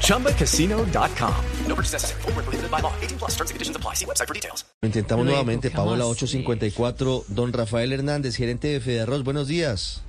ChumbaCasino.com. 0.00 1.34
No 1.68 1.74
purchase 1.74 1.92
necessary. 1.92 2.22
Full 2.22 2.32
prohibited 2.32 2.70
by 2.70 2.80
law. 2.80 2.92
18 3.02 3.18
plus 3.18 3.32
terms 3.36 3.50
and 3.50 3.56
conditions 3.56 3.76
apply. 3.76 3.94
See 3.94 4.06
website 4.06 4.26
for 4.26 4.34
details. 4.34 4.64
Lo 4.80 4.86
intentamos 4.86 5.26
nuevamente, 5.26 5.70
¿qué 5.70 5.76
Paola 5.76 6.04
más? 6.04 6.22
854. 6.22 7.24
Don 7.28 7.52
Rafael 7.52 7.92
Hernández, 7.92 8.36
gerente 8.36 8.68
de 8.68 8.80
Federarroz. 8.80 9.24
Buenos 9.24 9.48
días. 9.48 10.02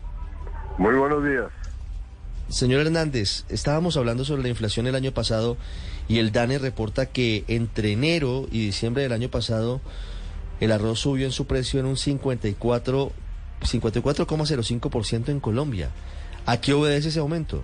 Muy 0.78 0.96
buenos 0.96 1.24
días. 1.24 1.48
Señor 2.50 2.82
Hernández, 2.82 3.46
estábamos 3.50 3.98
hablando 3.98 4.24
sobre 4.24 4.44
la 4.44 4.50
inflación 4.50 4.86
el 4.86 4.96
año 4.96 5.12
pasado 5.14 5.58
y 6.08 6.20
el 6.20 6.32
DANE 6.32 6.60
reporta 6.60 7.08
que 7.08 7.44
entre 7.48 7.92
enero 7.92 8.48
y 8.52 8.66
diciembre 8.66 9.02
del 9.04 9.14
año 9.14 9.30
pasado 9.30 9.82
el 10.60 10.72
arroz 10.72 11.00
subió 11.00 11.26
en 11.26 11.32
su 11.32 11.48
precio 11.48 11.80
en 11.80 11.88
un 11.88 11.98
54 11.98 13.12
54,05% 13.62 15.30
en 15.30 15.40
Colombia. 15.40 15.90
¿A 16.46 16.62
qué 16.62 16.74
obedece 16.74 17.10
ese 17.10 17.20
aumento? 17.20 17.64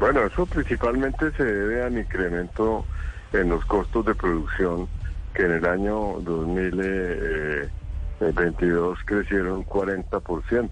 Bueno, 0.00 0.24
eso 0.24 0.44
principalmente 0.46 1.30
se 1.32 1.44
debe 1.44 1.82
al 1.82 1.98
incremento 1.98 2.86
en 3.34 3.50
los 3.50 3.62
costos 3.66 4.06
de 4.06 4.14
producción 4.14 4.88
que 5.34 5.42
en 5.42 5.52
el 5.52 5.66
año 5.66 6.18
2022 6.22 8.98
crecieron 9.04 9.66
40%. 9.66 10.70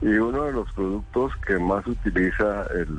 Y 0.00 0.06
uno 0.06 0.44
de 0.44 0.52
los 0.52 0.72
productos 0.72 1.36
que 1.46 1.58
más 1.58 1.86
utiliza 1.86 2.62
el 2.74 2.98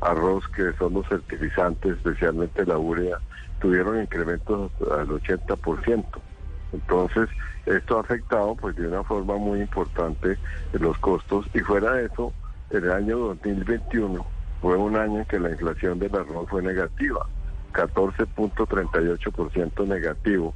arroz, 0.00 0.48
que 0.48 0.72
son 0.72 0.94
los 0.94 1.06
fertilizantes, 1.06 1.98
especialmente 1.98 2.66
la 2.66 2.76
urea, 2.76 3.20
tuvieron 3.60 4.02
incrementos 4.02 4.72
al 4.90 5.06
80%. 5.06 6.04
Entonces, 6.72 7.28
esto 7.64 7.98
ha 7.98 8.00
afectado 8.00 8.56
pues 8.56 8.74
de 8.74 8.88
una 8.88 9.04
forma 9.04 9.36
muy 9.36 9.60
importante 9.60 10.36
los 10.72 10.98
costos 10.98 11.46
y 11.54 11.60
fuera 11.60 11.92
de 11.92 12.06
eso, 12.06 12.32
el 12.70 12.90
año 12.90 13.18
2021 13.18 14.34
fue 14.60 14.76
un 14.76 14.96
año 14.96 15.20
en 15.20 15.24
que 15.26 15.38
la 15.38 15.50
inflación 15.50 15.98
del 15.98 16.14
arroz 16.14 16.48
fue 16.48 16.62
negativa, 16.62 17.26
14.38% 17.72 19.86
negativo 19.86 20.54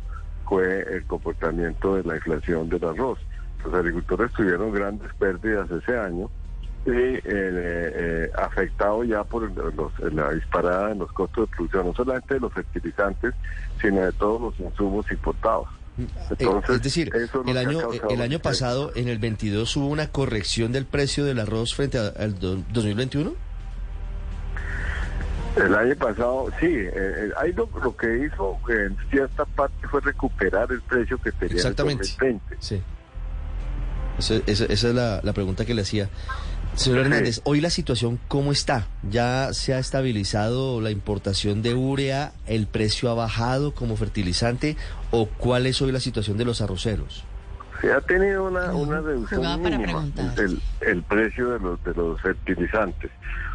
fue 0.48 0.80
el 0.94 1.04
comportamiento 1.04 1.96
de 1.96 2.04
la 2.04 2.16
inflación 2.16 2.68
del 2.68 2.84
arroz. 2.84 3.18
Los 3.64 3.74
agricultores 3.74 4.32
tuvieron 4.32 4.72
grandes 4.72 5.12
pérdidas 5.14 5.70
ese 5.70 5.96
año 5.96 6.30
y 6.86 6.90
eh, 6.90 7.20
eh, 7.24 8.30
afectado 8.38 9.04
ya 9.04 9.22
por 9.22 9.50
los- 9.74 9.92
la 10.12 10.30
disparada 10.32 10.92
en 10.92 10.98
los 11.00 11.12
costos 11.12 11.48
de 11.48 11.56
producción, 11.56 11.86
no 11.88 11.94
solamente 11.94 12.34
de 12.34 12.40
los 12.40 12.52
fertilizantes, 12.52 13.34
sino 13.80 14.00
de 14.00 14.12
todos 14.12 14.40
los 14.40 14.58
insumos 14.60 15.10
importados. 15.10 15.68
Eh, 15.98 16.06
Entonces, 16.38 16.76
es 16.76 16.82
decir, 16.82 17.10
eso 17.14 17.42
el 17.46 17.58
año, 17.58 17.80
causado 17.80 18.08
el 18.08 18.22
año 18.22 18.38
pasado, 18.38 18.92
en 18.94 19.08
el 19.08 19.18
22, 19.18 19.76
hubo 19.76 19.88
una 19.88 20.08
corrección 20.08 20.72
del 20.72 20.86
precio 20.86 21.24
del 21.26 21.38
arroz 21.40 21.74
frente 21.74 21.98
al 21.98 22.38
do- 22.38 22.62
2021. 22.72 23.34
El 25.61 25.75
año 25.75 25.94
pasado, 25.97 26.48
sí, 26.61 26.66
eh, 26.66 26.91
eh, 26.94 27.30
ahí 27.36 27.53
lo, 27.53 27.69
lo 27.83 27.97
que 27.97 28.27
hizo 28.27 28.58
en 28.69 28.97
cierta 29.11 29.44
parte 29.44 29.86
fue 29.89 30.00
recuperar 30.00 30.70
el 30.72 30.80
precio 30.83 31.19
que 31.19 31.33
tenía 31.33 31.56
Exactamente. 31.56 32.05
en 32.20 32.27
el 32.27 32.41
2020. 32.41 32.56
Sí. 32.61 32.80
Esa, 34.19 34.34
esa 34.47 34.89
es 34.89 34.94
la, 34.94 35.20
la 35.22 35.33
pregunta 35.33 35.64
que 35.64 35.75
le 35.75 35.83
hacía. 35.83 36.08
Señor 36.75 36.98
Sí. 37.00 37.05
Hernández, 37.05 37.41
hoy 37.44 37.61
la 37.61 37.70
situación, 37.70 38.20
¿cómo 38.29 38.52
está? 38.52 38.86
¿Ya 39.08 39.52
se 39.52 39.74
ha 39.74 39.79
estabilizado 39.79 40.80
la 40.80 40.90
importación 40.90 41.63
de 41.63 41.74
urea? 41.74 42.33
¿El 42.46 42.67
precio 42.67 43.11
ha 43.11 43.14
bajado 43.14 43.74
como 43.74 43.96
fertilizante? 43.96 44.77
¿O 45.11 45.27
cuál 45.27 45.67
es 45.67 45.83
hoy 45.83 45.90
la 45.90 46.01
situación 46.01 46.36
de 46.39 46.45
los 46.45 46.61
arroceros? 46.61 47.24
Se 47.80 47.92
ha 47.92 48.01
tenido 48.01 48.45
una, 48.45 48.73
una 48.74 49.01
reducción 49.01 49.63
mínima 49.63 49.85
preguntar. 49.85 50.39
el, 50.39 50.61
el 50.80 51.02
precio 51.02 51.51
de 51.51 51.61
los, 51.61 51.83
de 51.85 51.95
los 51.95 52.20
fertilizantes. 52.20 53.11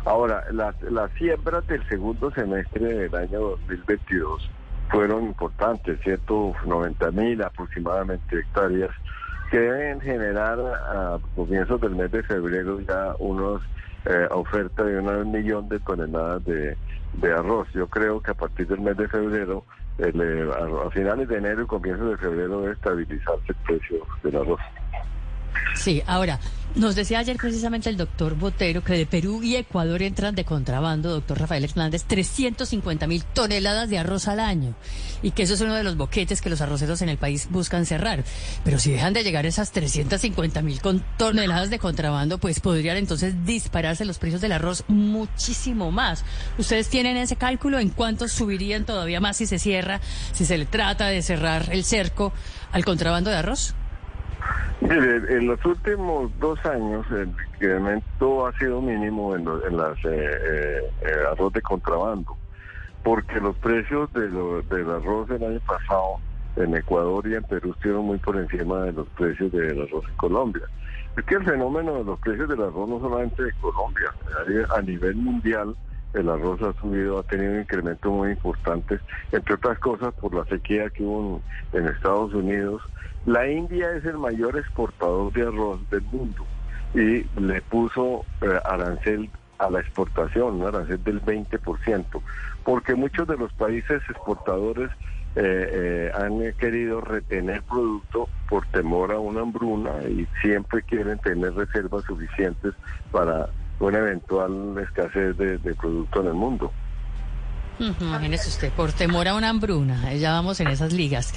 Ahora, 0.05 0.43
las, 0.51 0.79
las 0.83 1.11
siembras 1.13 1.65
del 1.67 1.87
segundo 1.87 2.31
semestre 2.31 2.85
del 2.85 3.15
año 3.15 3.39
2022 3.39 4.49
fueron 4.89 5.25
importantes, 5.25 5.99
190 6.01 7.11
mil 7.11 7.41
aproximadamente 7.41 8.39
hectáreas, 8.39 8.91
que 9.51 9.59
deben 9.59 10.01
generar 10.01 10.59
a 10.59 11.19
comienzos 11.35 11.79
del 11.81 11.95
mes 11.95 12.11
de 12.11 12.23
febrero 12.23 12.79
ya 12.81 13.15
unos 13.19 13.61
eh, 14.05 14.27
oferta 14.31 14.83
de 14.83 14.99
un 14.99 15.31
millón 15.31 15.67
de 15.69 15.79
toneladas 15.79 16.43
de, 16.45 16.77
de 17.13 17.31
arroz. 17.33 17.67
Yo 17.73 17.87
creo 17.87 18.21
que 18.21 18.31
a 18.31 18.35
partir 18.35 18.67
del 18.67 18.81
mes 18.81 18.97
de 18.97 19.07
febrero, 19.07 19.65
eh, 19.97 20.49
a, 20.53 20.87
a 20.87 20.91
finales 20.91 21.27
de 21.27 21.37
enero 21.37 21.63
y 21.63 21.67
comienzos 21.67 22.11
de 22.11 22.17
febrero 22.17 22.61
debe 22.61 22.73
estabilizarse 22.73 23.45
el 23.47 23.55
precio 23.55 24.07
del 24.23 24.35
arroz. 24.35 24.59
Sí, 25.73 26.01
ahora, 26.07 26.39
nos 26.75 26.95
decía 26.95 27.19
ayer 27.19 27.37
precisamente 27.37 27.89
el 27.89 27.95
doctor 27.95 28.35
Botero 28.35 28.83
que 28.83 28.93
de 28.93 29.05
Perú 29.05 29.41
y 29.43 29.55
Ecuador 29.55 30.01
entran 30.01 30.35
de 30.35 30.43
contrabando, 30.43 31.09
doctor 31.09 31.39
Rafael 31.39 31.63
Hernández, 31.63 32.03
350 32.03 33.07
mil 33.07 33.23
toneladas 33.23 33.89
de 33.89 33.97
arroz 33.97 34.27
al 34.27 34.41
año. 34.41 34.75
Y 35.21 35.31
que 35.31 35.43
eso 35.43 35.53
es 35.53 35.61
uno 35.61 35.73
de 35.73 35.83
los 35.83 35.95
boquetes 35.95 36.41
que 36.41 36.49
los 36.49 36.59
arroceros 36.59 37.01
en 37.01 37.07
el 37.07 37.17
país 37.17 37.47
buscan 37.49 37.85
cerrar. 37.85 38.25
Pero 38.65 38.77
si 38.77 38.91
dejan 38.91 39.13
de 39.13 39.23
llegar 39.23 39.45
esas 39.45 39.71
350 39.71 40.61
mil 40.61 40.81
toneladas 41.17 41.69
de 41.69 41.79
contrabando, 41.79 42.39
pues 42.39 42.59
podrían 42.59 42.97
entonces 42.97 43.45
dispararse 43.45 44.03
los 44.03 44.17
precios 44.17 44.41
del 44.41 44.51
arroz 44.51 44.83
muchísimo 44.89 45.91
más. 45.91 46.25
¿Ustedes 46.57 46.89
tienen 46.89 47.15
ese 47.15 47.37
cálculo 47.37 47.79
en 47.79 47.89
cuánto 47.89 48.27
subirían 48.27 48.85
todavía 48.85 49.21
más 49.21 49.37
si 49.37 49.45
se 49.45 49.59
cierra, 49.59 50.01
si 50.33 50.45
se 50.45 50.57
le 50.57 50.65
trata 50.65 51.07
de 51.07 51.21
cerrar 51.21 51.69
el 51.71 51.85
cerco 51.85 52.33
al 52.73 52.83
contrabando 52.83 53.29
de 53.29 53.37
arroz? 53.37 53.75
Mire, 54.81 55.15
en 55.37 55.47
los 55.47 55.63
últimos 55.65 56.31
dos 56.39 56.59
años 56.65 57.05
el 57.11 57.33
incremento 57.53 58.45
ha 58.45 58.51
sido 58.53 58.81
mínimo 58.81 59.35
en, 59.35 59.45
lo- 59.45 59.65
en 59.65 59.77
las 59.77 59.97
eh, 60.05 60.09
eh, 60.13 60.91
eh, 61.01 61.15
arroz 61.31 61.53
de 61.53 61.61
contrabando, 61.61 62.37
porque 63.03 63.39
los 63.39 63.55
precios 63.57 64.11
de 64.13 64.27
lo- 64.29 64.61
del 64.63 64.89
arroz 64.91 65.29
el 65.31 65.43
año 65.43 65.59
pasado 65.61 66.19
en 66.57 66.75
Ecuador 66.75 67.25
y 67.27 67.35
en 67.35 67.43
Perú 67.43 67.71
estuvieron 67.71 68.05
muy 68.05 68.17
por 68.19 68.37
encima 68.37 68.83
de 68.83 68.91
los 68.93 69.07
precios 69.09 69.51
del 69.51 69.81
arroz 69.81 70.03
en 70.09 70.15
Colombia. 70.15 70.63
Es 71.17 71.23
que 71.25 71.35
el 71.35 71.45
fenómeno 71.45 71.93
de 71.95 72.03
los 72.03 72.19
precios 72.19 72.49
del 72.49 72.61
arroz 72.61 72.89
no 72.89 72.99
solamente 72.99 73.43
de 73.43 73.53
Colombia, 73.53 74.13
a 74.75 74.81
nivel 74.81 75.15
mundial 75.15 75.75
el 76.15 76.29
arroz 76.29 76.61
ha 76.61 76.73
subido, 76.79 77.19
ha 77.19 77.23
tenido 77.23 77.53
un 77.53 77.59
incremento 77.59 78.11
muy 78.11 78.31
importante, 78.31 78.99
entre 79.31 79.55
otras 79.55 79.77
cosas 79.79 80.13
por 80.15 80.33
la 80.33 80.45
sequía 80.45 80.89
que 80.89 81.03
hubo 81.03 81.41
en, 81.73 81.87
Estados 81.87 82.33
Unidos. 82.33 82.81
La 83.25 83.49
India 83.49 83.91
es 83.95 84.05
el 84.05 84.17
mayor 84.17 84.57
exportador 84.57 85.31
de 85.33 85.43
arroz 85.43 85.79
del 85.89 86.03
mundo 86.03 86.45
y 86.93 87.25
le 87.39 87.61
puso 87.61 88.25
eh, 88.41 88.59
arancel 88.65 89.29
a 89.57 89.69
la 89.69 89.79
exportación, 89.79 90.61
un 90.61 90.67
arancel 90.67 91.03
del 91.03 91.21
20%, 91.21 92.05
porque 92.63 92.95
muchos 92.95 93.27
de 93.27 93.37
los 93.37 93.51
países 93.53 94.01
exportadores 94.09 94.89
eh, 95.35 95.41
eh, 95.43 96.11
han 96.15 96.53
querido 96.53 97.01
retener 97.01 97.61
producto 97.63 98.29
por 98.47 98.65
temor 98.67 99.11
a 99.11 99.19
una 99.19 99.41
hambruna 99.41 99.91
y 100.07 100.25
siempre 100.41 100.81
quieren 100.83 101.19
tener 101.19 101.53
reservas 101.53 102.05
suficientes 102.05 102.73
para 103.11 103.49
una 103.79 103.99
eventual 103.99 104.77
escasez 104.79 105.37
de, 105.37 105.57
de 105.57 105.75
producto 105.75 106.21
en 106.21 106.27
el 106.27 106.33
mundo. 106.33 106.73
Imagínese 107.79 108.49
usted, 108.49 108.71
por 108.71 108.93
temor 108.93 109.27
a 109.27 109.35
una 109.35 109.49
hambruna, 109.49 110.13
ya 110.13 110.31
vamos 110.31 110.59
en 110.59 110.67
esas 110.67 110.93
ligas. 110.93 111.33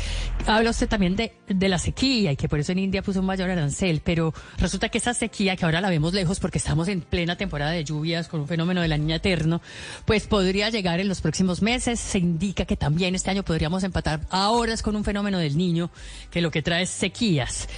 Habla 0.47 0.71
usted 0.71 0.89
también 0.89 1.17
de, 1.17 1.35
de 1.49 1.69
la 1.69 1.79
sequía 1.79 2.33
y 2.33 2.37
que 2.37 2.49
por 2.49 2.61
eso 2.61 2.73
en 2.73 2.79
India 2.79 3.03
puso 3.03 3.21
un 3.21 3.27
mayor 3.27 3.51
arancel, 3.51 4.01
pero 4.05 4.33
resulta 4.59 4.89
que 4.89 4.99
esa 4.99 5.15
sequía, 5.15 5.57
que 5.57 5.65
ahora 5.65 5.81
la 5.81 5.91
vemos 5.91 6.13
lejos 6.13 6.39
porque 6.41 6.59
estamos 6.59 6.89
en 6.89 7.01
plena 7.01 7.37
temporada 7.37 7.73
de 7.73 7.85
lluvias 7.85 8.29
con 8.29 8.41
un 8.41 8.47
fenómeno 8.47 8.81
de 8.81 8.89
la 8.89 8.99
niña 8.99 9.17
eterno, 9.17 9.61
pues 10.05 10.27
podría 10.27 10.71
llegar 10.71 11.01
en 11.01 11.09
los 11.09 11.21
próximos 11.21 11.63
meses. 11.63 11.99
Se 11.99 12.19
indica 12.19 12.65
que 12.65 12.77
también 12.77 13.15
este 13.15 13.31
año 13.31 13.43
podríamos 13.43 13.83
empatar 13.83 14.21
a 14.31 14.51
horas 14.51 14.83
con 14.83 14.97
un 14.97 15.05
fenómeno 15.05 15.39
del 15.39 15.57
niño, 15.57 15.91
que 16.31 16.41
lo 16.41 16.51
que 16.51 16.63
trae 16.63 16.83
es 16.83 16.91
sequías. 16.91 17.69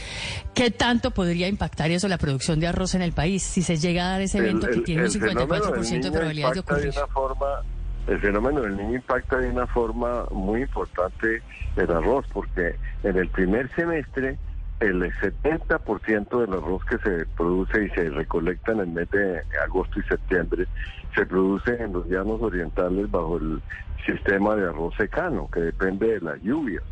¿Qué 0.55 0.71
tanto 0.71 1.13
podría 1.13 1.49
impactar 1.49 1.91
eso 1.91 2.09
la 2.09 2.19
producción 2.19 2.61
de 2.61 2.67
arroz 2.67 2.95
en 2.95 3.03
el 3.03 3.13
país 3.13 3.43
si 3.43 3.63
se 3.63 3.77
llega 3.77 4.07
a 4.07 4.11
dar 4.13 4.21
ese 4.21 4.39
evento 4.39 4.69
que 4.69 4.81
tiene 4.81 5.05
un 5.05 5.11
fenómeno 5.11 5.47
del 5.47 5.63
54% 5.63 5.89
de 5.89 5.99
niño 5.99 6.13
probabilidades 6.13 6.55
de 6.55 6.61
ocurrir? 6.61 6.93
una 6.97 7.07
forma, 7.07 7.47
el 8.07 8.21
fenómeno 8.21 8.63
del 8.63 8.77
niño 8.77 8.97
impacta 8.97 9.39
de 9.39 9.51
una 9.51 9.67
forma 9.67 10.25
muy 10.31 10.63
importante 10.63 11.43
el 11.77 11.91
arroz, 11.91 12.27
porque 12.33 12.77
en 13.03 13.17
el 13.17 13.29
primer 13.29 13.69
semestre 13.75 14.39
el 14.81 15.03
70% 15.03 16.41
del 16.41 16.53
arroz 16.55 16.83
que 16.87 16.99
se 16.99 17.27
produce 17.37 17.85
y 17.85 17.91
se 17.91 18.09
recolecta 18.11 18.73
en 18.73 18.81
el 18.81 18.89
mes 18.89 19.11
de 19.11 19.43
agosto 19.63 20.01
y 20.01 20.03
septiembre 20.05 20.67
se 21.15 21.27
produce 21.27 21.83
en 21.83 21.93
los 21.93 22.07
llanos 22.07 22.41
orientales 22.41 23.11
bajo 23.11 23.37
el 23.37 23.61
sistema 24.07 24.55
de 24.57 24.69
arroz 24.69 24.95
secano, 24.97 25.49
que 25.53 25.61
depende 25.61 26.15
de 26.15 26.21
las 26.21 26.41
lluvias. 26.43 26.83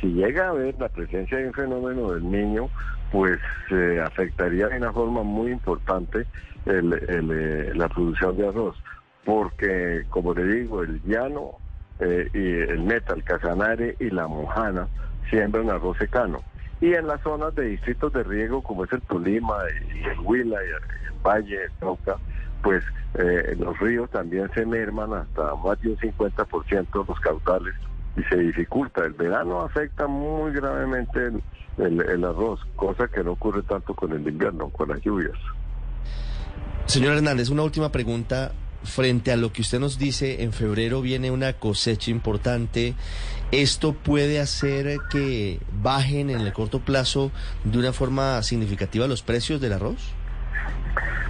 Si 0.00 0.08
llega 0.08 0.46
a 0.46 0.50
haber 0.50 0.78
la 0.78 0.88
presencia 0.88 1.38
de 1.38 1.48
un 1.48 1.54
fenómeno 1.54 2.12
del 2.12 2.30
niño, 2.30 2.68
pues 3.12 3.38
se 3.68 4.00
afectaría 4.00 4.68
de 4.68 4.78
una 4.78 4.92
forma 4.92 5.22
muy 5.22 5.52
importante 5.52 6.26
eh, 6.66 7.72
la 7.74 7.88
producción 7.88 8.36
de 8.36 8.48
arroz, 8.48 8.76
porque 9.26 10.06
como 10.08 10.32
le 10.32 10.44
digo, 10.44 10.82
el 10.82 11.02
llano 11.02 11.56
eh, 11.98 12.30
y 12.32 12.70
el 12.70 12.80
meta, 12.84 13.12
el 13.12 13.24
casanare 13.24 13.96
y 13.98 14.08
la 14.10 14.28
mojana 14.28 14.86
siembran 15.28 15.68
arroz 15.68 15.98
secano. 15.98 16.42
Y 16.80 16.94
en 16.94 17.08
las 17.08 17.20
zonas 17.22 17.54
de 17.56 17.64
distritos 17.64 18.12
de 18.12 18.22
riego, 18.22 18.62
como 18.62 18.84
es 18.84 18.92
el 18.92 19.02
Tolima 19.02 19.56
y 19.94 20.04
el 20.04 20.20
Huila 20.20 20.56
y 20.62 20.68
el, 20.68 21.20
Valle, 21.22 21.64
el 21.64 21.70
Cauca, 21.80 22.16
pues 22.62 22.84
eh, 23.14 23.56
los 23.58 23.76
ríos 23.80 24.08
también 24.10 24.48
se 24.54 24.64
merman 24.64 25.12
hasta 25.12 25.56
más 25.56 25.80
de 25.80 25.90
un 25.90 25.96
50% 25.96 27.08
los 27.08 27.20
caudales 27.20 27.74
y 28.16 28.22
se 28.24 28.36
dificulta. 28.36 29.04
El 29.04 29.14
verano 29.14 29.62
afecta 29.62 30.06
muy 30.06 30.52
gravemente 30.52 31.32
el, 31.78 32.24
arroz, 32.24 32.60
cosa 32.76 33.08
que 33.08 33.24
no 33.24 33.32
ocurre 33.32 33.62
tanto 33.62 33.92
con 33.94 34.12
el 34.12 34.26
invierno, 34.26 34.68
con 34.68 34.90
las 34.90 35.00
lluvias. 35.00 35.36
Señor 36.84 37.16
Hernández, 37.16 37.50
una 37.50 37.64
última 37.64 37.90
pregunta. 37.90 38.52
Frente 38.84 39.32
a 39.32 39.36
lo 39.36 39.52
que 39.52 39.62
usted 39.62 39.80
nos 39.80 39.98
dice, 39.98 40.42
en 40.42 40.52
febrero 40.52 41.02
viene 41.02 41.30
una 41.30 41.54
cosecha 41.54 42.10
importante. 42.10 42.94
¿Esto 43.52 43.92
puede 43.92 44.40
hacer 44.40 44.98
que 45.10 45.60
bajen 45.82 46.30
en 46.30 46.40
el 46.40 46.52
corto 46.52 46.80
plazo 46.80 47.30
de 47.64 47.78
una 47.78 47.92
forma 47.92 48.42
significativa 48.42 49.06
los 49.06 49.22
precios 49.22 49.60
del 49.60 49.72
arroz? 49.72 50.12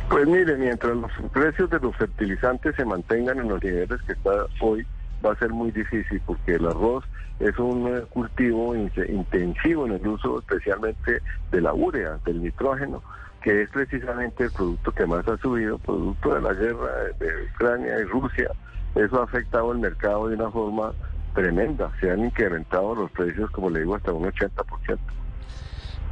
Pues 0.08 0.26
mire, 0.26 0.56
mientras 0.56 0.96
los 0.96 1.10
precios 1.32 1.68
de 1.68 1.80
los 1.80 1.96
fertilizantes 1.96 2.76
se 2.76 2.84
mantengan 2.84 3.40
en 3.40 3.48
los 3.48 3.62
niveles 3.62 4.00
que 4.06 4.12
está 4.12 4.46
hoy, 4.60 4.86
va 5.24 5.32
a 5.32 5.38
ser 5.38 5.50
muy 5.50 5.70
difícil 5.72 6.20
porque 6.24 6.54
el 6.54 6.66
arroz 6.66 7.04
es 7.40 7.58
un 7.58 7.88
eh, 7.88 8.02
cultivo 8.08 8.74
intensivo 8.74 9.86
en 9.86 9.92
el 9.92 10.06
uso 10.06 10.38
especialmente 10.38 11.20
de 11.50 11.60
la 11.60 11.74
urea, 11.74 12.18
del 12.24 12.42
nitrógeno, 12.42 13.02
que 13.46 13.62
es 13.62 13.70
precisamente 13.70 14.42
el 14.42 14.50
producto 14.50 14.90
que 14.90 15.06
más 15.06 15.24
ha 15.28 15.38
subido, 15.38 15.78
producto 15.78 16.34
de 16.34 16.40
la 16.40 16.52
guerra 16.52 16.90
de 17.16 17.28
Ucrania 17.54 18.00
y 18.00 18.02
Rusia. 18.02 18.50
Eso 18.96 19.20
ha 19.20 19.22
afectado 19.22 19.70
el 19.70 19.78
mercado 19.78 20.26
de 20.26 20.34
una 20.34 20.50
forma 20.50 20.92
tremenda. 21.32 21.92
Se 22.00 22.10
han 22.10 22.24
incrementado 22.24 22.96
los 22.96 23.08
precios, 23.12 23.48
como 23.52 23.70
le 23.70 23.82
digo, 23.82 23.94
hasta 23.94 24.12
un 24.12 24.24
80%. 24.24 24.98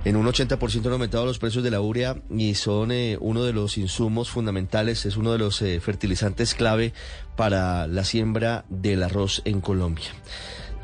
En 0.05 0.15
un 0.15 0.27
80% 0.27 0.87
han 0.87 0.93
aumentado 0.93 1.27
los 1.27 1.41
precios 1.41 1.65
de 1.65 1.73
la 1.73 1.81
urea 1.81 2.19
y 2.31 2.55
son 2.55 2.93
eh, 2.93 3.19
uno 3.21 3.43
de 3.43 3.53
los 3.53 3.79
insumos 3.79 4.31
fundamentales, 4.31 5.05
es 5.05 5.17
uno 5.17 5.33
de 5.33 5.39
los 5.39 5.61
eh, 5.61 5.81
fertilizantes 5.81 6.55
clave 6.55 6.93
para 7.35 7.89
la 7.89 8.05
siembra 8.05 8.65
del 8.69 9.03
arroz 9.03 9.43
en 9.45 9.61
Colombia. 9.61 10.11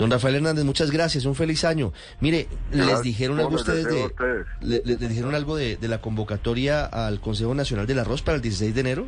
Don 0.01 0.11
Rafael 0.11 0.37
Hernández, 0.37 0.65
muchas 0.65 0.91
gracias, 0.91 1.27
un 1.27 1.35
feliz 1.35 1.63
año. 1.63 1.93
Mire, 2.21 2.49
les 2.73 3.03
dijeron 3.03 3.39
algo 3.39 3.55
ustedes 3.55 3.85
de, 3.85 4.47
le, 4.63 4.97
dijeron 4.97 5.35
algo 5.35 5.57
de, 5.57 5.77
la 5.83 6.01
convocatoria 6.01 6.87
al 6.87 7.21
Consejo 7.21 7.55
Nacional 7.55 7.87
del 7.87 7.99
Arroz 7.99 8.23
para 8.23 8.37
el 8.37 8.43
16 8.43 8.75
de 8.75 8.81
enero. 8.81 9.07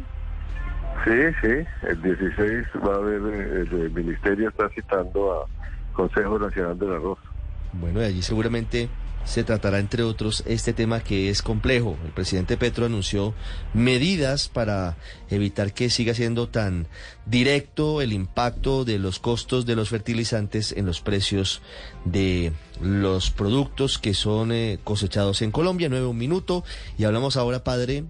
Sí, 1.05 1.11
sí, 1.41 1.67
el 1.89 2.03
16 2.03 2.67
va 2.87 2.93
a 2.93 2.97
haber, 2.97 3.23
eh, 3.23 3.67
el 3.73 3.91
ministerio 3.91 4.51
está 4.51 4.69
citando 4.69 5.33
a 5.33 5.47
Consejo 5.95 6.39
Nacional 6.39 6.79
del 6.79 6.93
Arroz. 6.93 7.19
Bueno, 7.73 8.03
y 8.03 8.05
allí 8.05 8.21
seguramente 8.21 8.91
se 9.25 9.45
tratará, 9.45 9.79
entre 9.79 10.03
otros, 10.03 10.43
este 10.47 10.73
tema 10.73 11.01
que 11.01 11.31
es 11.31 11.43
complejo. 11.43 11.97
El 12.05 12.13
presidente 12.13 12.57
Petro 12.57 12.87
anunció 12.87 13.35
medidas 13.75 14.49
para 14.49 14.97
evitar 15.31 15.73
que 15.73 15.91
siga 15.91 16.15
siendo 16.15 16.49
tan 16.49 16.87
directo 17.27 18.03
el 18.03 18.13
impacto 18.13 18.85
de 18.85 18.99
los 18.99 19.19
costos 19.19 19.65
de 19.67 19.77
los 19.77 19.89
fertilizantes 19.89 20.73
en 20.73 20.87
los 20.87 21.01
precios 21.01 21.63
de 22.05 22.53
los 22.81 23.31
productos 23.31 23.99
que 23.99 24.15
son 24.15 24.53
eh, 24.53 24.79
cosechados 24.83 25.43
en 25.43 25.51
Colombia. 25.51 25.89
Nueve 25.89 26.07
un 26.07 26.19
minuto. 26.19 26.65
Y 26.99 27.05
hablamos 27.05 27.37
ahora, 27.37 27.65
padre, 27.65 28.05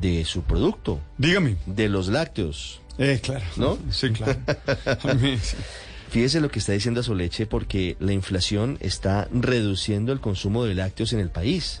de 0.00 0.24
su 0.24 0.42
producto. 0.42 1.00
Dígame. 1.18 1.56
De 1.66 1.88
los 1.88 2.08
lácteos. 2.08 2.80
Eh, 2.98 3.20
claro. 3.22 3.44
¿No? 3.56 3.78
Sí, 3.90 4.10
claro. 4.10 4.38
Fíjese 6.12 6.42
lo 6.42 6.50
que 6.50 6.58
está 6.58 6.72
diciendo 6.72 7.00
a 7.00 7.04
su 7.04 7.14
leche 7.14 7.46
porque 7.46 7.96
la 7.98 8.12
inflación 8.12 8.76
está 8.80 9.28
reduciendo 9.32 10.12
el 10.12 10.20
consumo 10.20 10.62
de 10.62 10.74
lácteos 10.74 11.14
en 11.14 11.20
el 11.20 11.30
país. 11.30 11.80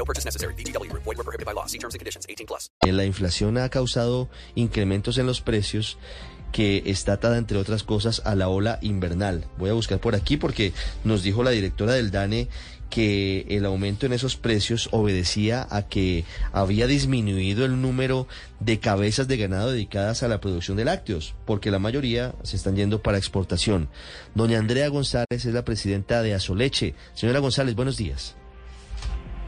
No 0.00 0.06
purchase 0.06 0.24
necessary. 0.24 0.54
BGW. 0.54 0.90
Void 0.94 1.18
were 1.18 1.24
prohibited 1.24 1.44
by 1.44 1.52
law. 1.52 1.66
See 1.66 1.78
terms 1.78 1.94
and 1.94 2.00
conditions. 2.00 2.24
18 2.26 2.46
plus. 2.46 2.70
La 2.86 3.04
inflación 3.04 3.58
ha 3.58 3.68
causado 3.68 4.30
incrementos 4.54 5.18
en 5.18 5.26
los 5.26 5.42
precios 5.42 5.98
que 6.52 6.82
está 6.86 7.12
atada, 7.12 7.36
entre 7.36 7.58
otras 7.58 7.82
cosas, 7.82 8.22
a 8.24 8.34
la 8.34 8.48
ola 8.48 8.78
invernal. 8.80 9.44
Voy 9.58 9.68
a 9.68 9.74
buscar 9.74 10.00
por 10.00 10.14
aquí 10.14 10.38
porque 10.38 10.72
nos 11.04 11.22
dijo 11.22 11.42
la 11.42 11.50
directora 11.50 11.92
del 11.92 12.10
DANE 12.10 12.48
que 12.88 13.46
el 13.50 13.66
aumento 13.66 14.06
en 14.06 14.14
esos 14.14 14.36
precios 14.36 14.88
obedecía 14.90 15.68
a 15.70 15.86
que 15.86 16.24
había 16.52 16.86
disminuido 16.86 17.66
el 17.66 17.80
número 17.80 18.26
de 18.58 18.80
cabezas 18.80 19.28
de 19.28 19.36
ganado 19.36 19.70
dedicadas 19.70 20.22
a 20.22 20.28
la 20.28 20.40
producción 20.40 20.78
de 20.78 20.86
lácteos, 20.86 21.34
porque 21.44 21.70
la 21.70 21.78
mayoría 21.78 22.34
se 22.42 22.56
están 22.56 22.74
yendo 22.74 23.02
para 23.02 23.18
exportación. 23.18 23.90
Doña 24.34 24.58
Andrea 24.58 24.88
González 24.88 25.26
es 25.44 25.54
la 25.54 25.64
presidenta 25.64 26.22
de 26.22 26.34
Azoleche. 26.34 26.94
Señora 27.14 27.38
González, 27.38 27.76
buenos 27.76 27.96
días. 27.98 28.34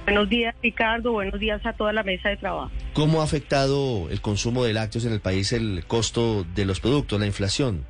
Buenos 0.05 0.29
días, 0.29 0.55
Ricardo. 0.63 1.13
Buenos 1.13 1.39
días 1.39 1.65
a 1.65 1.73
toda 1.73 1.93
la 1.93 2.03
mesa 2.03 2.29
de 2.29 2.37
trabajo. 2.37 2.71
¿Cómo 2.93 3.21
ha 3.21 3.25
afectado 3.25 4.11
el 4.11 4.21
consumo 4.21 4.65
de 4.65 4.73
lácteos 4.73 5.05
en 5.05 5.13
el 5.13 5.21
país 5.21 5.53
el 5.53 5.85
costo 5.87 6.45
de 6.45 6.65
los 6.65 6.81
productos, 6.81 7.21
la 7.21 7.27
inflación? 7.27 7.85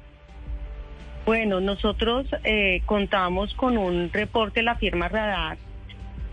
Bueno, 1.25 1.61
nosotros 1.61 2.27
eh, 2.45 2.83
contamos 2.85 3.55
con 3.55 3.79
un 3.79 4.11
reporte 4.13 4.61
de 4.61 4.65
la 4.65 4.75
firma 4.75 5.09
Radar, 5.09 5.57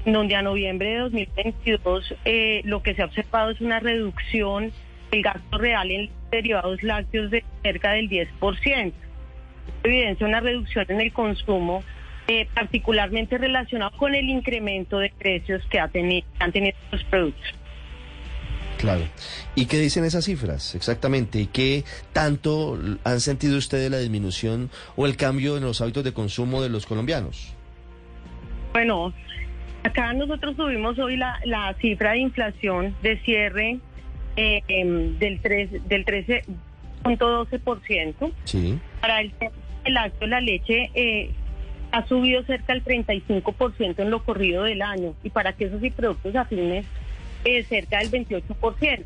donde 0.06 0.36
a 0.36 0.42
noviembre 0.42 0.90
de 0.90 0.98
2022 0.98 2.16
eh, 2.26 2.62
lo 2.66 2.82
que 2.82 2.96
se 2.96 3.04
ha 3.04 3.06
observado 3.06 3.52
es 3.52 3.62
una 3.62 3.80
reducción 3.80 4.72
del 5.12 5.22
gasto 5.22 5.58
real 5.58 5.92
en 5.92 6.10
derivados 6.32 6.82
lácteos 6.84 7.32
de 7.32 7.44
cerca 7.64 7.92
del 7.92 8.10
10%. 8.10 8.94
Evidencia 9.84 10.28
una 10.28 10.40
reducción 10.40 10.86
en 10.90 11.02
el 11.02 11.14
consumo, 11.14 11.84
eh, 12.30 12.48
particularmente 12.54 13.40
relacionado 13.40 13.90
con 13.98 14.14
el 14.14 14.30
incremento 14.30 15.00
de 15.00 15.12
precios 15.18 15.64
que 15.72 15.80
ha 15.80 15.88
tenido, 15.88 16.28
han 16.38 16.52
tenido 16.52 16.78
los 16.92 17.04
productos. 17.06 17.44
Claro. 18.78 19.02
¿Y 19.56 19.66
qué 19.66 19.80
dicen 19.80 20.06
esas 20.06 20.26
cifras 20.26 20.76
exactamente? 20.76 21.40
¿Y 21.40 21.48
qué 21.48 21.86
tanto 22.14 22.78
han 23.04 23.20
sentido 23.20 23.58
ustedes 23.58 23.90
la 23.90 23.98
disminución 23.98 24.70
o 24.96 25.08
el 25.08 25.18
cambio 25.18 25.58
en 25.58 25.64
los 25.64 25.82
hábitos 25.82 26.04
de 26.04 26.14
consumo 26.14 26.62
de 26.62 26.70
los 26.70 26.86
colombianos? 26.86 27.56
Bueno, 28.74 29.12
acá 29.82 30.14
nosotros 30.14 30.56
tuvimos 30.56 31.00
hoy 31.00 31.18
la, 31.18 31.76
cifra 31.82 32.12
de 32.12 32.20
inflación 32.20 32.96
de 33.02 33.20
cierre 33.22 33.80
eh, 34.36 34.62
em, 34.68 35.18
del, 35.18 35.42
3, 35.42 35.90
del 35.90 36.06
13.12%. 36.06 38.32
Sí. 38.44 38.78
Para 39.02 39.22
el, 39.22 39.34
el 39.86 39.98
acto 39.98 40.28
la 40.28 40.42
leche 40.42 40.92
eh, 40.94 41.32
ha 41.92 42.06
subido 42.08 42.44
cerca 42.44 42.74
del 42.74 42.84
35% 42.84 44.00
en 44.00 44.10
lo 44.10 44.24
corrido 44.24 44.64
del 44.64 44.82
año. 44.82 45.14
Y 45.24 45.30
para 45.30 45.54
que 45.54 45.66
esos 45.66 45.84
y 45.84 45.90
productos 45.90 46.36
afines 46.36 46.86
eh, 47.46 47.64
cerca 47.64 48.00
del 48.00 48.12
28%. 48.12 49.06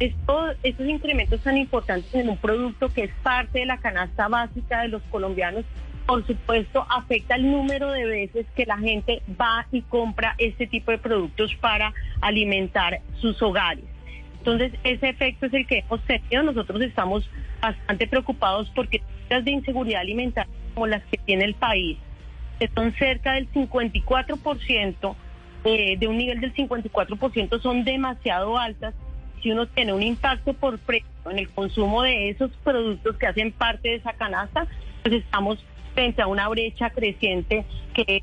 Esto, 0.00 0.46
estos 0.62 0.88
incrementos 0.88 1.40
tan 1.40 1.56
importantes 1.56 2.12
en 2.14 2.28
un 2.28 2.36
producto 2.36 2.92
que 2.92 3.04
es 3.04 3.10
parte 3.22 3.60
de 3.60 3.66
la 3.66 3.78
canasta 3.78 4.28
básica 4.28 4.82
de 4.82 4.88
los 4.88 5.02
colombianos, 5.04 5.64
por 6.06 6.26
supuesto, 6.26 6.86
afecta 6.90 7.36
el 7.36 7.50
número 7.50 7.90
de 7.90 8.04
veces 8.04 8.46
que 8.54 8.66
la 8.66 8.76
gente 8.76 9.22
va 9.40 9.66
y 9.70 9.82
compra 9.82 10.34
este 10.38 10.66
tipo 10.66 10.90
de 10.90 10.98
productos 10.98 11.54
para 11.56 11.94
alimentar 12.20 13.00
sus 13.20 13.40
hogares. 13.40 13.84
Entonces, 14.38 14.72
ese 14.84 15.08
efecto 15.08 15.46
es 15.46 15.54
el 15.54 15.66
que 15.66 15.78
hemos 15.78 16.02
tenido. 16.02 16.42
Nosotros 16.42 16.82
estamos 16.82 17.28
bastante 17.62 18.06
preocupados 18.06 18.70
porque 18.74 19.00
las 19.30 19.44
de 19.44 19.52
inseguridad 19.52 20.02
alimentaria 20.02 20.52
como 20.74 20.86
las 20.86 21.02
que 21.04 21.16
tiene 21.18 21.44
el 21.44 21.54
país, 21.54 21.96
que 22.58 22.68
son 22.74 22.92
cerca 22.94 23.34
del 23.34 23.50
54%, 23.52 25.16
eh, 25.64 25.96
de 25.98 26.06
un 26.06 26.18
nivel 26.18 26.40
del 26.40 26.54
54% 26.54 27.60
son 27.60 27.84
demasiado 27.84 28.58
altas. 28.58 28.94
Si 29.42 29.50
uno 29.50 29.66
tiene 29.66 29.92
un 29.92 30.02
impacto 30.02 30.54
por 30.54 30.78
precio 30.78 31.06
en 31.30 31.38
el 31.38 31.48
consumo 31.50 32.02
de 32.02 32.30
esos 32.30 32.50
productos 32.62 33.16
que 33.16 33.26
hacen 33.26 33.52
parte 33.52 33.88
de 33.88 33.94
esa 33.96 34.12
canasta, 34.12 34.66
pues 35.02 35.16
estamos 35.16 35.58
frente 35.94 36.22
a 36.22 36.26
una 36.26 36.48
brecha 36.48 36.90
creciente 36.90 37.64
que 37.94 38.04
es 38.16 38.22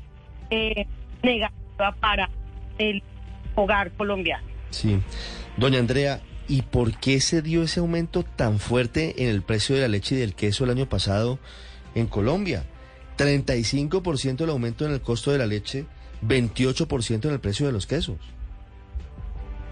eh, 0.50 0.86
negativa 1.22 1.92
para 2.00 2.30
el 2.78 3.02
hogar 3.54 3.90
colombiano. 3.92 4.46
Sí. 4.70 5.00
Doña 5.56 5.78
Andrea, 5.78 6.20
¿y 6.48 6.62
por 6.62 6.98
qué 6.98 7.20
se 7.20 7.42
dio 7.42 7.62
ese 7.62 7.80
aumento 7.80 8.22
tan 8.22 8.58
fuerte 8.58 9.22
en 9.22 9.28
el 9.28 9.42
precio 9.42 9.74
de 9.74 9.82
la 9.82 9.88
leche 9.88 10.14
y 10.14 10.18
del 10.18 10.34
queso 10.34 10.64
el 10.64 10.70
año 10.70 10.86
pasado 10.86 11.38
en 11.94 12.06
Colombia? 12.06 12.64
35% 13.16 14.44
el 14.44 14.50
aumento 14.50 14.86
en 14.86 14.92
el 14.92 15.00
costo 15.00 15.30
de 15.30 15.38
la 15.38 15.46
leche, 15.46 15.84
28% 16.26 17.26
en 17.26 17.32
el 17.32 17.40
precio 17.40 17.66
de 17.66 17.72
los 17.72 17.86
quesos. 17.86 18.18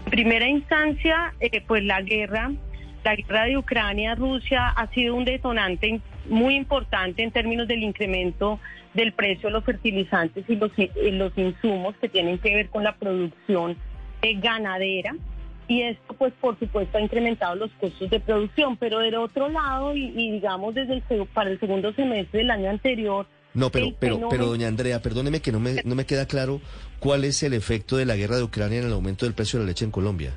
En 0.05 0.11
primera 0.11 0.47
instancia, 0.47 1.33
eh, 1.39 1.61
pues 1.65 1.83
la 1.83 2.01
guerra, 2.01 2.51
la 3.03 3.15
guerra 3.15 3.45
de 3.45 3.57
Ucrania-Rusia 3.57 4.69
ha 4.69 4.87
sido 4.91 5.15
un 5.15 5.25
detonante 5.25 6.01
muy 6.27 6.55
importante 6.55 7.23
en 7.23 7.31
términos 7.31 7.67
del 7.67 7.83
incremento 7.83 8.59
del 8.93 9.13
precio 9.13 9.47
de 9.47 9.53
los 9.53 9.63
fertilizantes 9.63 10.43
y 10.47 10.55
los, 10.55 11.37
insumos 11.37 11.95
que 12.01 12.09
tienen 12.09 12.37
que 12.39 12.53
ver 12.53 12.69
con 12.69 12.83
la 12.83 12.95
producción 12.95 13.77
ganadera. 14.21 15.15
Y 15.67 15.83
esto, 15.83 16.13
pues, 16.13 16.33
por 16.41 16.57
supuesto, 16.59 16.97
ha 16.97 17.01
incrementado 17.01 17.55
los 17.55 17.71
costos 17.79 18.09
de 18.09 18.19
producción. 18.19 18.77
Pero 18.77 18.99
del 18.99 19.15
otro 19.15 19.49
lado, 19.49 19.95
y, 19.95 20.09
digamos, 20.31 20.75
desde 20.75 20.95
el, 20.95 21.25
para 21.27 21.49
el 21.49 21.59
segundo 21.59 21.93
semestre 21.93 22.39
del 22.39 22.51
año 22.51 22.69
anterior, 22.69 23.25
no, 23.53 23.69
pero, 23.69 23.87
pero, 23.99 24.29
pero, 24.29 24.45
doña 24.45 24.67
Andrea, 24.67 25.01
perdóneme 25.01 25.41
que 25.41 25.51
no 25.51 25.59
me, 25.59 25.81
no 25.83 25.95
me 25.95 26.05
queda 26.05 26.25
claro 26.25 26.61
cuál 26.99 27.25
es 27.25 27.43
el 27.43 27.53
efecto 27.53 27.97
de 27.97 28.05
la 28.05 28.15
guerra 28.15 28.37
de 28.37 28.43
Ucrania 28.43 28.79
en 28.79 28.85
el 28.85 28.93
aumento 28.93 29.25
del 29.25 29.33
precio 29.33 29.59
de 29.59 29.65
la 29.65 29.71
leche 29.71 29.83
en 29.83 29.91
Colombia. 29.91 30.33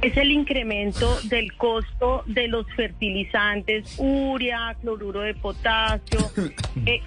Es 0.00 0.16
el 0.16 0.30
incremento 0.30 1.18
del 1.24 1.54
costo 1.54 2.24
de 2.26 2.48
los 2.48 2.66
fertilizantes, 2.74 3.96
urea, 3.98 4.74
cloruro 4.80 5.20
de 5.20 5.34
potasio. 5.34 6.18
eh, 6.86 7.00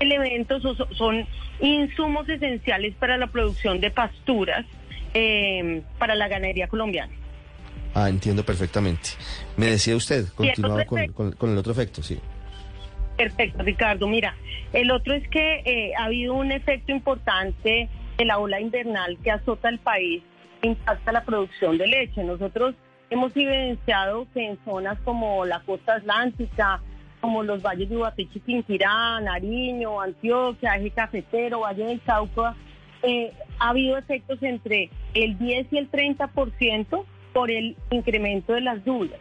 elementos 0.00 0.62
son, 0.96 1.26
insumos 1.60 2.28
esenciales 2.28 2.94
para 2.96 3.16
la 3.16 3.28
producción 3.28 3.80
de 3.80 3.90
pasturas 3.90 4.66
eh, 5.14 5.82
para 5.98 6.14
la 6.14 6.28
ganadería 6.28 6.68
colombiana. 6.68 7.12
Ah, 7.94 8.08
entiendo 8.08 8.44
perfectamente. 8.44 9.10
Me 9.56 9.66
decía 9.66 9.94
usted, 9.94 10.26
continuaba 10.34 10.84
con 10.84 11.50
el 11.50 11.58
otro 11.58 11.72
efecto, 11.72 12.02
sí. 12.02 12.20
Perfecto, 13.16 13.62
Ricardo. 13.62 14.08
Mira, 14.08 14.34
el 14.72 14.90
otro 14.90 15.14
es 15.14 15.26
que 15.28 15.62
eh, 15.64 15.92
ha 15.96 16.06
habido 16.06 16.34
un 16.34 16.50
efecto 16.50 16.92
importante 16.92 17.88
de 18.18 18.24
la 18.24 18.38
ola 18.38 18.60
invernal 18.60 19.18
que 19.22 19.30
azota 19.30 19.68
el 19.68 19.78
país 19.78 20.22
impacta 20.62 21.12
la 21.12 21.24
producción 21.24 21.78
de 21.78 21.86
leche. 21.86 22.24
Nosotros 22.24 22.74
hemos 23.10 23.36
evidenciado 23.36 24.26
que 24.32 24.46
en 24.46 24.58
zonas 24.64 24.98
como 25.04 25.44
la 25.44 25.60
costa 25.60 25.94
atlántica, 25.94 26.80
como 27.20 27.42
los 27.42 27.62
valles 27.62 27.88
de 27.88 27.96
Ubateche, 27.96 28.40
Quinquirá, 28.40 29.20
Nariño, 29.20 30.00
Antioquia, 30.00 30.76
Eje 30.76 30.90
Cafetero, 30.90 31.60
Valle 31.60 31.84
del 31.84 32.00
Cauca, 32.02 32.56
eh, 33.06 33.32
ha 33.58 33.70
habido 33.70 33.96
efectos 33.98 34.42
entre 34.42 34.90
el 35.14 35.38
10 35.38 35.66
y 35.72 35.78
el 35.78 35.90
30% 35.90 37.04
por 37.32 37.50
el 37.50 37.76
incremento 37.90 38.52
de 38.52 38.60
las 38.60 38.84
lluvias. 38.84 39.20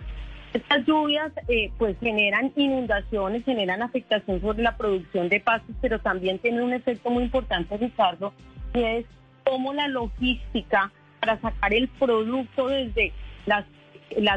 Estas 0.54 0.86
lluvias 0.86 1.32
eh, 1.48 1.72
pues 1.80 1.98
generan 2.00 2.52
inundaciones, 2.56 3.44
generan 3.44 3.82
afectación 3.82 4.40
sobre 4.40 4.62
la 4.62 4.78
producción 4.78 5.28
de 5.28 5.40
pastos, 5.40 5.76
pero 5.82 6.00
también 6.00 6.38
tienen 6.38 6.62
un 6.62 6.74
efecto 6.74 7.10
muy 7.10 7.24
importante, 7.24 7.76
Ricardo, 7.76 8.34
y 8.74 8.84
es 8.84 9.06
cómo 9.44 9.74
la 9.74 9.88
logística 9.88 10.92
para 11.20 11.42
sacar 11.42 11.74
el 11.74 11.88
producto 11.88 12.68
desde 12.68 13.14
las, 13.46 13.66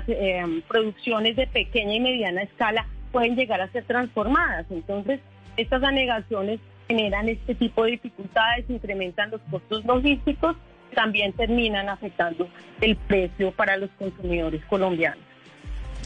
eh, 0.09 0.63
producciones 0.67 1.37
de 1.37 1.47
pequeña 1.47 1.95
y 1.95 2.01
mediana 2.01 2.43
escala 2.43 2.87
pueden 3.13 3.37
llegar 3.37 3.61
a 3.61 3.71
ser 3.73 3.85
transformadas. 3.85 4.67
Entonces, 4.71 5.21
estas 5.59 5.83
anegaciones 5.83 6.61
generan 6.89 7.29
este 7.29 7.55
tipo 7.55 7.85
de 7.85 7.93
dificultades, 7.93 8.69
incrementan 8.69 9.31
los 9.31 9.41
costos 9.51 9.85
logísticos, 9.85 10.57
también 10.95 11.33
terminan 11.33 11.89
afectando 11.89 12.49
el 12.81 12.97
precio 12.97 13.53
para 13.53 13.77
los 13.77 13.91
consumidores 13.99 14.65
colombianos. 14.67 15.27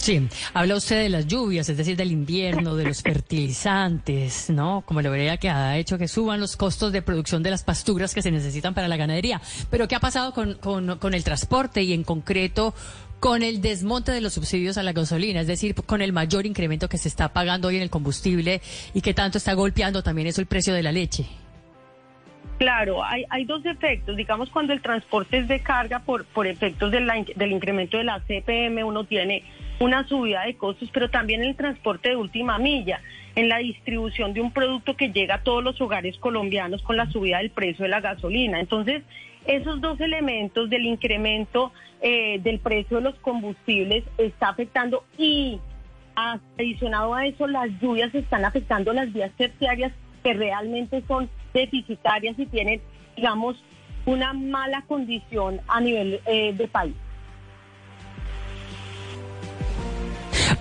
Sí, 0.00 0.26
habla 0.54 0.76
usted 0.76 1.02
de 1.02 1.08
las 1.10 1.26
lluvias, 1.26 1.68
es 1.68 1.76
decir, 1.76 1.94
del 1.94 2.10
invierno, 2.10 2.74
de 2.74 2.84
los 2.84 3.02
fertilizantes, 3.02 4.48
¿no? 4.48 4.82
Como 4.86 5.02
la 5.02 5.10
verdad 5.10 5.38
que 5.38 5.50
ha 5.50 5.76
hecho 5.76 5.98
que 5.98 6.08
suban 6.08 6.40
los 6.40 6.56
costos 6.56 6.90
de 6.90 7.02
producción 7.02 7.42
de 7.42 7.50
las 7.50 7.64
pasturas 7.64 8.14
que 8.14 8.22
se 8.22 8.30
necesitan 8.30 8.72
para 8.72 8.88
la 8.88 8.96
ganadería. 8.96 9.42
Pero 9.68 9.88
¿qué 9.88 9.96
ha 9.96 10.00
pasado 10.00 10.32
con, 10.32 10.54
con, 10.54 11.14
el 11.14 11.22
transporte 11.22 11.82
y 11.82 11.92
en 11.92 12.02
concreto 12.02 12.74
con 13.20 13.42
el 13.42 13.60
desmonte 13.60 14.12
de 14.12 14.20
los 14.20 14.32
subsidios 14.32 14.78
a 14.78 14.82
la 14.82 14.92
gasolina? 14.92 15.40
Es 15.40 15.46
decir, 15.46 15.74
con 15.74 16.02
el 16.02 16.12
mayor 16.12 16.46
incremento 16.46 16.88
que 16.88 16.98
se 16.98 17.08
está 17.08 17.32
pagando 17.32 17.68
hoy 17.68 17.76
en 17.76 17.82
el 17.82 17.90
combustible 17.90 18.60
y 18.94 19.02
que 19.02 19.14
tanto 19.14 19.38
está 19.38 19.52
golpeando 19.52 20.02
también 20.02 20.26
eso 20.26 20.40
el 20.40 20.46
precio 20.46 20.74
de 20.74 20.82
la 20.82 20.90
leche. 20.90 21.26
Claro, 22.58 23.02
hay, 23.02 23.24
hay 23.30 23.44
dos 23.44 23.64
efectos. 23.64 24.16
Digamos, 24.16 24.50
cuando 24.50 24.72
el 24.72 24.82
transporte 24.82 25.38
es 25.38 25.48
de 25.48 25.60
carga 25.60 26.00
por, 26.00 26.26
por 26.26 26.46
efectos 26.46 26.90
del 26.90 27.52
incremento 27.52 27.96
de 27.96 28.04
la 28.04 28.20
CPM, 28.20 28.84
uno 28.84 29.04
tiene 29.04 29.44
una 29.78 30.06
subida 30.06 30.42
de 30.42 30.56
costos, 30.56 30.90
pero 30.92 31.08
también 31.08 31.42
el 31.42 31.56
transporte 31.56 32.10
de 32.10 32.16
última 32.16 32.58
milla, 32.58 33.00
en 33.34 33.48
la 33.48 33.58
distribución 33.58 34.34
de 34.34 34.42
un 34.42 34.52
producto 34.52 34.94
que 34.94 35.08
llega 35.10 35.36
a 35.36 35.42
todos 35.42 35.64
los 35.64 35.80
hogares 35.80 36.18
colombianos 36.18 36.82
con 36.82 36.98
la 36.98 37.10
subida 37.10 37.38
del 37.38 37.50
precio 37.50 37.84
de 37.84 37.88
la 37.88 38.00
gasolina. 38.00 38.60
Entonces, 38.60 39.04
esos 39.50 39.80
dos 39.80 40.00
elementos 40.00 40.70
del 40.70 40.86
incremento 40.86 41.72
eh, 42.00 42.38
del 42.40 42.60
precio 42.60 42.98
de 42.98 43.02
los 43.02 43.16
combustibles 43.16 44.04
está 44.16 44.50
afectando 44.50 45.04
y 45.18 45.58
adicionado 46.14 47.14
a 47.14 47.26
eso, 47.26 47.46
las 47.46 47.68
lluvias 47.80 48.14
están 48.14 48.44
afectando 48.44 48.92
las 48.92 49.12
vías 49.12 49.32
terciarias 49.36 49.92
que 50.22 50.34
realmente 50.34 51.02
son 51.08 51.28
deficitarias 51.52 52.38
y 52.38 52.46
tienen, 52.46 52.80
digamos, 53.16 53.56
una 54.06 54.32
mala 54.32 54.82
condición 54.82 55.60
a 55.66 55.80
nivel 55.80 56.20
eh, 56.26 56.52
de 56.52 56.68
país. 56.68 56.94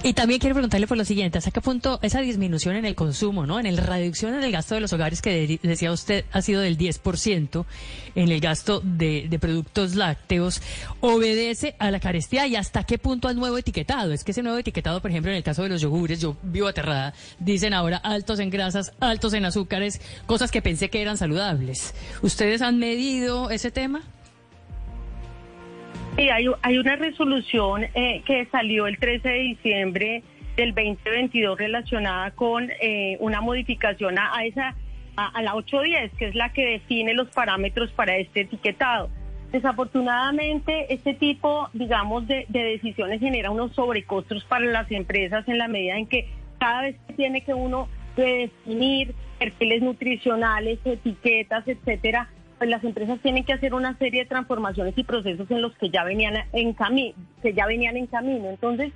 Y 0.01 0.13
también 0.13 0.39
quiero 0.39 0.53
preguntarle 0.53 0.87
por 0.87 0.97
lo 0.97 1.03
siguiente, 1.03 1.39
¿hasta 1.39 1.51
qué 1.51 1.59
punto 1.59 1.99
esa 2.01 2.21
disminución 2.21 2.77
en 2.77 2.85
el 2.85 2.95
consumo, 2.95 3.45
¿no? 3.45 3.59
en 3.59 3.75
la 3.75 3.83
reducción 3.83 4.33
en 4.33 4.43
el 4.43 4.51
gasto 4.51 4.75
de 4.75 4.81
los 4.81 4.93
hogares 4.93 5.21
que 5.21 5.59
decía 5.61 5.91
usted 5.91 6.23
ha 6.31 6.41
sido 6.41 6.61
del 6.61 6.77
10% 6.77 7.65
en 8.15 8.31
el 8.31 8.39
gasto 8.39 8.79
de, 8.81 9.37
productos 9.41 9.95
lácteos, 9.95 10.61
obedece 11.01 11.75
a 11.79 11.91
la 11.91 11.99
carestía 11.99 12.47
y 12.47 12.55
hasta 12.55 12.85
qué 12.85 12.97
punto 12.97 13.27
al 13.27 13.35
nuevo 13.35 13.57
etiquetado? 13.57 14.13
Es 14.13 14.23
que 14.23 14.31
ese 14.31 14.41
nuevo 14.41 14.57
etiquetado, 14.57 15.01
por 15.01 15.11
ejemplo, 15.11 15.31
en 15.31 15.37
el 15.37 15.43
caso 15.43 15.63
de 15.63 15.69
los 15.69 15.81
yogures, 15.81 16.21
yo 16.21 16.37
vivo 16.43 16.69
aterrada, 16.69 17.13
dicen 17.37 17.73
ahora 17.73 17.97
altos 17.97 18.39
en 18.39 18.49
grasas, 18.49 18.93
altos 19.01 19.33
en 19.33 19.43
azúcares, 19.43 19.99
cosas 20.25 20.49
que 20.49 20.61
pensé 20.61 20.89
que 20.89 21.01
eran 21.01 21.17
saludables. 21.17 21.93
¿Ustedes 22.21 22.61
han 22.61 22.79
medido 22.79 23.49
ese 23.49 23.69
tema? 23.69 24.03
Sí, 26.19 26.29
hay, 26.29 26.77
una 26.77 26.97
resolución 26.97 27.85
eh, 27.93 28.21
que 28.25 28.45
salió 28.51 28.87
el 28.87 28.99
13 28.99 29.29
de 29.29 29.39
diciembre 29.39 30.23
del 30.57 30.75
2022 30.75 31.57
relacionada 31.57 32.31
con 32.31 32.69
eh, 32.81 33.15
una 33.21 33.39
modificación 33.39 34.19
a, 34.19 34.43
esa 34.43 34.75
a, 35.15 35.41
la 35.41 35.55
810, 35.55 36.11
que 36.17 36.27
es 36.27 36.35
la 36.35 36.51
que 36.51 36.71
define 36.71 37.13
los 37.13 37.29
parámetros 37.29 37.91
para 37.91 38.17
este 38.17 38.41
etiquetado. 38.41 39.09
Desafortunadamente, 39.53 40.93
este 40.93 41.13
tipo, 41.13 41.69
digamos, 41.71 42.27
de, 42.27 42.45
de 42.49 42.63
decisiones 42.63 43.21
genera 43.21 43.49
unos 43.49 43.73
sobrecostos 43.73 44.43
para 44.43 44.65
las 44.65 44.91
empresas 44.91 45.47
en 45.47 45.57
la 45.57 45.69
medida 45.69 45.97
en 45.97 46.05
que 46.05 46.27
cada 46.59 46.81
vez 46.81 46.97
que 47.07 47.13
tiene 47.13 47.45
que 47.45 47.53
uno 47.53 47.87
definir 48.17 49.15
perfiles 49.39 49.81
nutricionales, 49.81 50.79
etiquetas, 50.83 51.65
etcétera, 51.65 52.27
pues 52.59 52.69
las 52.69 52.83
empresas 52.83 53.19
tienen 53.21 53.45
que 53.45 53.53
hacer 53.53 53.73
una 53.73 53.97
serie 53.97 54.23
de 54.23 54.29
transformaciones 54.29 54.93
y 54.97 55.03
procesos 55.03 55.49
en 55.49 55.61
los 55.61 55.73
que 55.77 55.89
ya 55.89 56.03
venían 56.03 56.35
en 56.51 56.73
camino, 56.73 57.15
que 57.41 57.53
ya 57.53 57.65
venían 57.65 57.95
en 57.95 58.05
camino. 58.05 58.49
Entonces, 58.49 58.91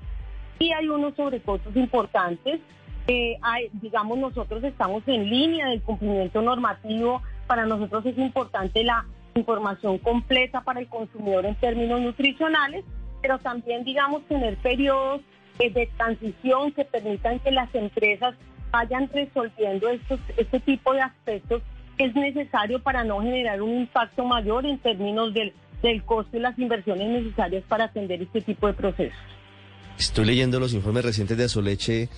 sí 0.60 0.72
hay 0.74 0.90
unos 0.90 1.16
sobrecostos 1.16 1.74
importantes. 1.78 2.60
Eh, 3.08 3.38
digamos, 3.82 4.18
nosotros 4.18 4.64
estamos 4.66 5.02
en 5.08 5.30
línea 5.30 5.70
del 5.70 5.82
cumplimiento 5.82 6.42
normativo. 6.42 7.22
Para 7.48 7.66
nosotros 7.66 8.06
es 8.06 8.18
importante 8.18 8.84
la 8.84 9.06
información 9.34 9.98
completa 9.98 10.62
para 10.62 10.82
el 10.82 10.88
consumidor 10.88 11.46
en 11.46 11.56
términos 11.56 12.02
nutricionales, 12.02 12.84
pero 13.22 13.40
también, 13.40 13.86
digamos, 13.86 14.24
tener 14.26 14.58
periodos 14.58 15.22
eh, 15.60 15.72
de 15.72 15.90
transición 15.98 16.74
que 16.74 16.84
permitan 16.84 17.40
que 17.40 17.52
las 17.52 17.74
empresas 17.74 18.36
vayan 18.72 19.10
resolviendo 19.14 19.88
estos, 19.88 20.20
este 20.36 20.60
tipo 20.60 20.94
de 20.94 21.02
aspectos 21.02 21.62
es 21.98 22.16
necesario 22.16 22.82
para 22.82 23.04
no 23.04 23.22
generar 23.22 23.62
un 23.62 23.82
impacto 23.82 24.26
mayor 24.26 24.66
en 24.66 24.80
términos 24.80 25.34
del, 25.34 25.54
del 25.82 26.04
costo 26.04 26.38
y 26.38 26.40
las 26.40 26.58
inversiones 26.58 27.10
necesarias 27.10 27.64
para 27.68 27.86
atender 27.86 28.22
este 28.22 28.42
tipo 28.42 28.68
de 28.68 28.74
procesos. 28.74 29.18
Estoy 29.98 30.26
leyendo 30.26 30.60
los 30.60 30.74
informes 30.74 31.06
recientes 31.06 31.38
de 31.38 31.44
Azoleche, 31.44 32.10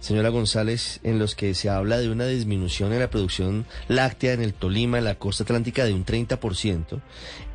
señora 0.00 0.28
González, 0.28 1.00
en 1.02 1.18
los 1.18 1.34
que 1.34 1.54
se 1.54 1.70
habla 1.70 1.98
de 1.98 2.10
una 2.10 2.26
disminución 2.26 2.92
en 2.92 2.98
la 2.98 3.08
producción 3.08 3.64
láctea 3.88 4.34
en 4.34 4.42
el 4.42 4.52
Tolima, 4.52 4.98
en 4.98 5.04
la 5.04 5.14
costa 5.14 5.44
atlántica, 5.44 5.84
de 5.84 5.94
un 5.94 6.04
30%, 6.04 7.00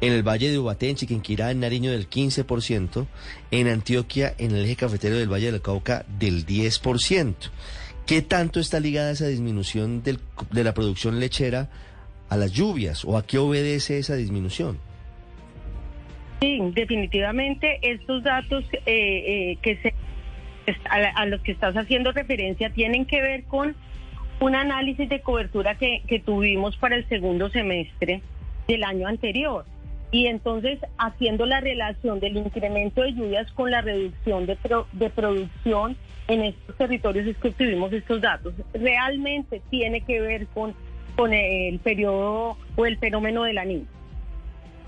en 0.02 0.14
el 0.14 0.24
Valle 0.24 0.50
de 0.50 0.58
Ubaté, 0.58 0.90
en 0.90 0.96
Chiquinquirá, 0.96 1.52
en 1.52 1.60
Nariño, 1.60 1.92
del 1.92 2.10
15%, 2.10 3.06
en 3.52 3.68
Antioquia, 3.68 4.34
en 4.38 4.52
el 4.52 4.66
eje 4.66 4.78
cafetero 4.78 5.18
del 5.18 5.32
Valle 5.32 5.52
del 5.52 5.62
Cauca, 5.62 6.06
del 6.18 6.46
10%. 6.46 7.36
¿Qué 8.08 8.22
tanto 8.22 8.60
está 8.60 8.80
ligada 8.80 9.12
esa 9.12 9.28
disminución 9.28 10.02
de 10.02 10.64
la 10.64 10.74
producción 10.74 11.20
lechera 11.20 11.70
a 12.30 12.38
las 12.38 12.52
lluvias 12.52 13.06
o 13.06 13.18
a 13.18 13.26
qué 13.26 13.38
obedece 13.38 14.00
esa 14.00 14.16
disminución. 14.16 14.78
Sí, 16.42 16.60
definitivamente 16.74 17.80
estos 17.82 18.24
datos 18.24 18.64
eh, 18.74 18.82
eh, 18.86 19.58
que 19.62 19.78
se, 19.78 19.94
a, 20.90 21.26
los 21.26 21.42
que 21.42 21.52
estás 21.52 21.76
haciendo 21.76 22.12
referencia 22.12 22.70
tienen 22.72 23.06
que 23.06 23.22
ver 23.22 23.44
con 23.46 23.76
un 24.40 24.56
análisis 24.56 25.10
de 25.10 25.22
cobertura 25.22 25.76
que, 25.76 26.04
que 26.08 26.20
tuvimos 26.20 26.78
para 26.78 26.96
el 26.96 27.08
segundo 27.10 27.50
semestre 27.50 28.22
del 28.68 28.84
año 28.84 29.08
anterior. 29.08 29.66
Y 30.12 30.28
entonces, 30.28 30.80
haciendo 30.98 31.46
la 31.46 31.60
relación 31.60 32.20
del 32.20 32.38
incremento 32.38 33.02
de 33.02 33.14
lluvias 33.14 33.52
con 33.54 33.72
la 33.72 33.82
reducción 33.82 34.46
de, 34.46 34.58
de 34.94 35.10
producción 35.10 35.98
en 36.28 36.44
estos 36.44 36.76
territorios, 36.76 37.28
es 37.28 37.38
que 37.38 37.50
obtuvimos 37.50 37.92
estos 37.94 38.22
datos. 38.22 38.54
Realmente 38.74 39.62
tiene 39.70 40.02
que 40.02 40.22
ver 40.22 40.48
con, 40.48 40.74
con 41.16 41.34
el 41.34 41.80
periodo 41.80 42.58
o 42.76 42.86
el 42.86 42.98
fenómeno 42.98 43.44
de 43.44 43.54
la 43.54 43.66
niña. 43.66 43.86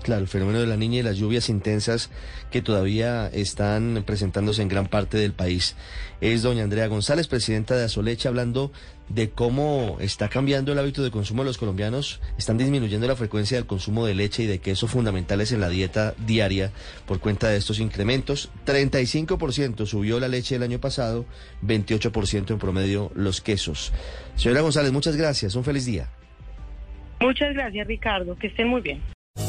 Claro, 0.02 0.22
el 0.22 0.28
fenómeno 0.28 0.60
de 0.60 0.66
la 0.66 0.76
niña 0.76 1.00
y 1.00 1.02
las 1.02 1.18
lluvias 1.18 1.50
intensas 1.50 2.10
que 2.50 2.62
todavía 2.62 3.28
están 3.28 4.02
presentándose 4.06 4.62
en 4.62 4.68
gran 4.68 4.86
parte 4.86 5.18
del 5.18 5.32
país. 5.32 5.76
Es 6.22 6.42
doña 6.42 6.64
Andrea 6.64 6.86
González, 6.86 7.28
presidenta 7.28 7.76
de 7.76 7.84
Azoleche, 7.84 8.26
hablando 8.26 8.72
de 9.10 9.30
cómo 9.30 9.98
está 10.00 10.28
cambiando 10.28 10.72
el 10.72 10.78
hábito 10.78 11.02
de 11.02 11.10
consumo 11.10 11.42
de 11.42 11.48
los 11.48 11.58
colombianos, 11.58 12.20
están 12.38 12.56
disminuyendo 12.56 13.06
la 13.06 13.16
frecuencia 13.16 13.56
del 13.56 13.66
consumo 13.66 14.06
de 14.06 14.14
leche 14.14 14.44
y 14.44 14.46
de 14.46 14.60
queso 14.60 14.86
fundamentales 14.86 15.52
en 15.52 15.60
la 15.60 15.68
dieta 15.68 16.14
diaria 16.26 16.70
por 17.06 17.20
cuenta 17.20 17.48
de 17.48 17.58
estos 17.58 17.78
incrementos. 17.80 18.50
35% 18.66 19.84
subió 19.84 20.18
la 20.18 20.28
leche 20.28 20.56
el 20.56 20.62
año 20.62 20.80
pasado, 20.80 21.26
28% 21.62 22.52
en 22.52 22.58
promedio 22.58 23.10
los 23.14 23.40
quesos. 23.40 23.92
Señora 24.36 24.62
González, 24.62 24.92
muchas 24.92 25.16
gracias, 25.16 25.54
un 25.56 25.64
feliz 25.64 25.84
día. 25.84 26.08
Muchas 27.20 27.52
gracias, 27.52 27.86
Ricardo, 27.86 28.34
que 28.36 28.46
estén 28.46 28.68
muy 28.68 28.80
bien. 28.80 29.02